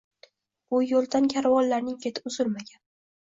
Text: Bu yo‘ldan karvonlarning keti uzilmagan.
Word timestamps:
Bu 0.73 0.79
yo‘ldan 0.91 1.27
karvonlarning 1.35 1.99
keti 2.07 2.25
uzilmagan. 2.31 2.81